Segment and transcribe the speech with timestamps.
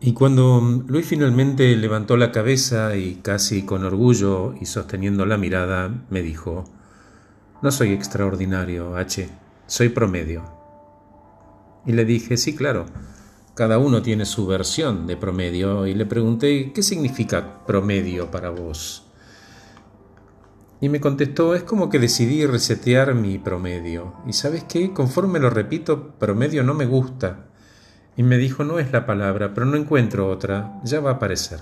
[0.00, 5.90] Y cuando Luis finalmente levantó la cabeza y casi con orgullo y sosteniendo la mirada,
[6.10, 6.64] me dijo,
[7.62, 9.28] No soy extraordinario, H,
[9.66, 10.44] soy promedio.
[11.86, 12.86] Y le dije, sí, claro,
[13.54, 19.04] cada uno tiene su versión de promedio y le pregunté, ¿qué significa promedio para vos?
[20.80, 24.14] Y me contestó, es como que decidí resetear mi promedio.
[24.26, 27.46] Y sabes qué, conforme lo repito, promedio no me gusta.
[28.16, 31.60] Y me dijo, no es la palabra, pero no encuentro otra, ya va a aparecer.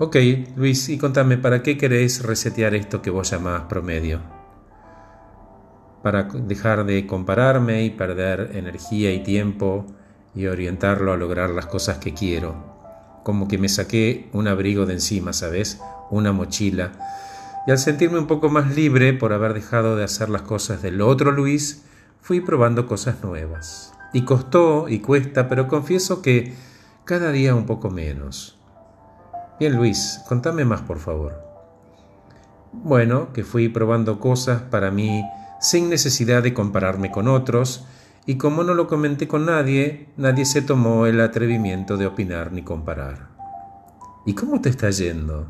[0.00, 0.16] Ok,
[0.56, 4.20] Luis, y contame, ¿para qué queréis resetear esto que vos llamás promedio?
[6.02, 9.86] Para dejar de compararme y perder energía y tiempo
[10.36, 12.54] y orientarlo a lograr las cosas que quiero.
[13.24, 15.80] Como que me saqué un abrigo de encima, ¿sabes?
[16.10, 16.92] Una mochila.
[17.66, 21.00] Y al sentirme un poco más libre por haber dejado de hacer las cosas del
[21.00, 21.82] otro Luis,
[22.20, 23.97] fui probando cosas nuevas.
[24.12, 26.54] Y costó y cuesta, pero confieso que
[27.04, 28.58] cada día un poco menos.
[29.58, 31.42] Bien, Luis, contame más, por favor.
[32.72, 35.24] Bueno, que fui probando cosas para mí
[35.60, 37.84] sin necesidad de compararme con otros,
[38.26, 42.62] y como no lo comenté con nadie, nadie se tomó el atrevimiento de opinar ni
[42.62, 43.28] comparar.
[44.26, 45.48] ¿Y cómo te está yendo?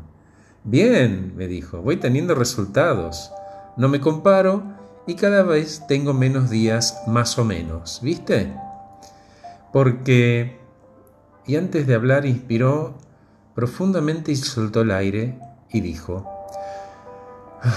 [0.63, 3.31] Bien, me dijo, voy teniendo resultados.
[3.75, 4.63] No me comparo
[5.09, 8.53] y cada vez tengo menos días más o menos, ¿viste?
[9.73, 10.59] Porque...
[11.47, 12.95] Y antes de hablar inspiró
[13.55, 15.39] profundamente y soltó el aire
[15.71, 16.29] y dijo,
[17.63, 17.73] ah,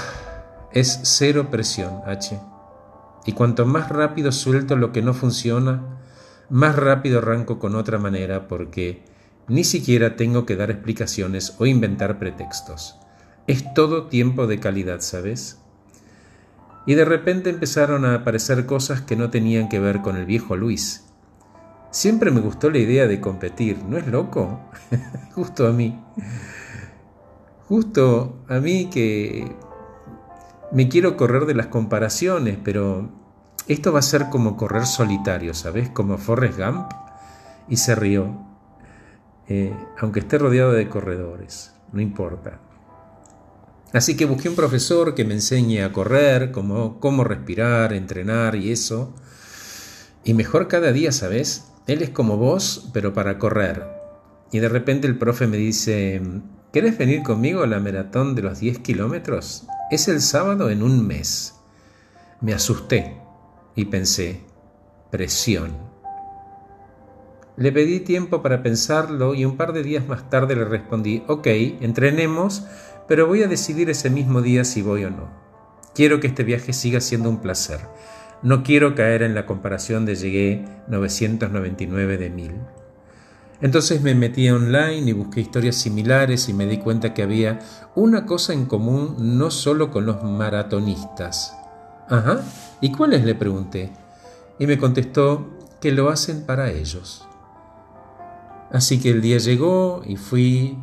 [0.73, 2.39] es cero presión, H.
[3.25, 5.83] Y cuanto más rápido suelto lo que no funciona,
[6.51, 9.07] más rápido arranco con otra manera porque
[9.49, 12.97] ni siquiera tengo que dar explicaciones o inventar pretextos.
[13.47, 15.62] Es todo tiempo de calidad, ¿sabes?
[16.87, 20.57] Y de repente empezaron a aparecer cosas que no tenían que ver con el viejo
[20.57, 21.05] Luis.
[21.91, 24.61] Siempre me gustó la idea de competir, ¿no es loco?
[25.35, 26.03] Justo a mí.
[27.69, 29.55] Justo a mí que
[30.73, 33.11] me quiero correr de las comparaciones, pero
[33.69, 35.91] esto va a ser como correr solitario, ¿sabes?
[35.91, 36.91] Como Forrest Gump.
[37.69, 38.35] Y se rió,
[39.49, 42.59] eh, aunque esté rodeado de corredores, no importa.
[43.93, 48.73] Así que busqué un profesor que me enseñe a correr, cómo, cómo respirar, entrenar y
[48.73, 49.15] eso.
[50.25, 51.67] Y mejor cada día, ¿sabes?
[51.87, 53.87] Él es como vos, pero para correr.
[54.51, 56.23] Y de repente el profe me dice,
[56.73, 59.65] ¿querés venir conmigo a la maratón de los 10 kilómetros?
[59.91, 61.55] Es el sábado en un mes.
[62.41, 63.17] Me asusté
[63.75, 64.41] y pensé,
[65.11, 65.77] presión.
[67.57, 71.47] Le pedí tiempo para pensarlo y un par de días más tarde le respondí, ok,
[71.81, 72.65] entrenemos,
[73.09, 75.31] pero voy a decidir ese mismo día si voy o no.
[75.95, 77.81] Quiero que este viaje siga siendo un placer.
[78.43, 82.53] No quiero caer en la comparación de llegué 999 de 1000.
[83.61, 87.61] Entonces me metí online y busqué historias similares y me di cuenta que había
[87.95, 91.57] una cosa en común no solo con los maratonistas.
[92.09, 92.41] Ajá,
[92.81, 93.25] ¿y cuáles?
[93.25, 93.93] le pregunté.
[94.59, 95.49] Y me contestó
[95.81, 97.25] que lo hacen para ellos.
[98.73, 100.77] Así que el día llegó y fui,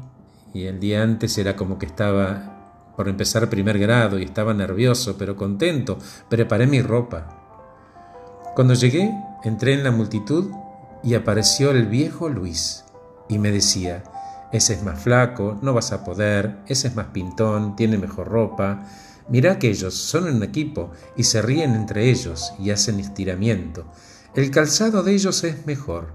[0.54, 2.60] y el día antes era como que estaba
[2.96, 5.98] por empezar primer grado y estaba nervioso, pero contento.
[6.28, 8.52] Preparé mi ropa.
[8.56, 9.10] Cuando llegué,
[9.44, 10.52] entré en la multitud
[11.02, 12.84] y apareció el viejo Luis
[13.30, 14.04] y me decía,
[14.52, 18.86] ese es más flaco, no vas a poder, ese es más pintón, tiene mejor ropa.
[19.30, 23.86] Mira que ellos son un equipo y se ríen entre ellos y hacen estiramiento.
[24.36, 26.14] El calzado de ellos es mejor.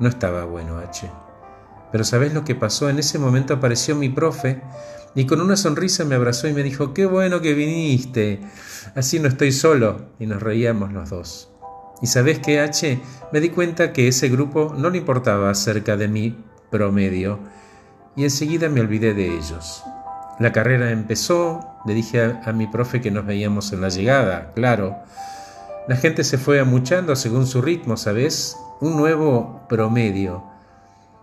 [0.00, 1.08] No estaba bueno, H.
[1.90, 2.88] Pero ¿sabes lo que pasó?
[2.88, 4.60] En ese momento apareció mi profe
[5.14, 8.40] y con una sonrisa me abrazó y me dijo, qué bueno que viniste.
[8.94, 10.08] Así no estoy solo.
[10.18, 11.50] Y nos reíamos los dos.
[12.00, 13.00] Y sabes qué, H,
[13.32, 16.36] me di cuenta que ese grupo no le importaba acerca de mi
[16.70, 17.40] promedio
[18.14, 19.82] y enseguida me olvidé de ellos.
[20.38, 24.52] La carrera empezó, le dije a, a, mi profe que nos veíamos en la llegada,
[24.54, 24.96] claro.
[25.88, 28.56] La gente se fue amuchando según su ritmo, ¿sabes?
[28.80, 30.44] Un nuevo promedio.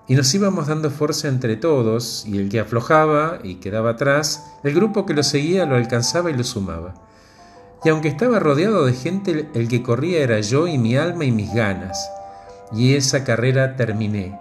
[0.07, 4.73] Y nos íbamos dando fuerza entre todos, y el que aflojaba y quedaba atrás, el
[4.73, 6.93] grupo que lo seguía lo alcanzaba y lo sumaba
[7.85, 11.31] y aunque estaba rodeado de gente, el que corría era yo y mi alma y
[11.31, 12.09] mis ganas.
[12.73, 14.39] Y esa carrera terminé.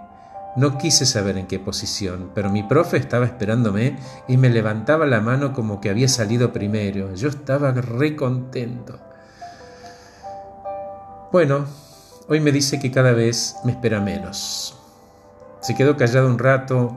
[0.55, 5.21] No quise saber en qué posición, pero mi profe estaba esperándome y me levantaba la
[5.21, 7.13] mano como que había salido primero.
[7.13, 8.99] Yo estaba re contento.
[11.31, 11.65] Bueno,
[12.27, 14.84] hoy me dice que cada vez me espera menos.
[15.65, 16.95] Se quedó callado un rato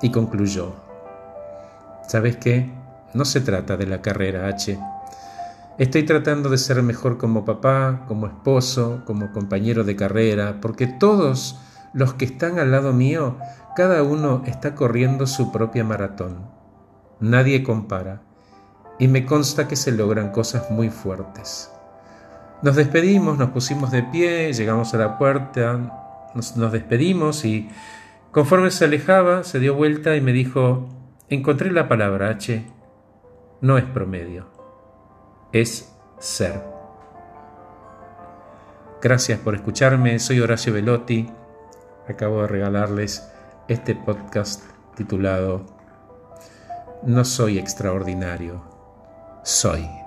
[0.00, 0.72] y concluyó.
[2.06, 2.70] ¿Sabes qué?
[3.12, 4.78] No se trata de la carrera H.
[5.78, 11.58] Estoy tratando de ser mejor como papá, como esposo, como compañero de carrera, porque todos
[11.92, 13.36] los que están al lado mío,
[13.74, 16.46] cada uno está corriendo su propia maratón.
[17.18, 18.22] Nadie compara.
[19.00, 21.72] Y me consta que se logran cosas muy fuertes.
[22.62, 26.07] Nos despedimos, nos pusimos de pie, llegamos a la puerta,
[26.56, 27.68] nos, despedimos y
[28.30, 30.88] conforme se alejaba, se dio vuelta y me dijo,
[31.28, 32.64] encontré la palabra H,
[33.60, 34.58] no es promedio
[35.52, 36.62] es ser.
[39.00, 41.28] Gracias por escucharme, soy Horacio Velotti.
[42.08, 43.28] Acabo de regalarles
[43.68, 44.62] este podcast
[44.96, 45.64] titulado
[47.04, 48.62] No soy extraordinario,
[49.44, 49.97] soy.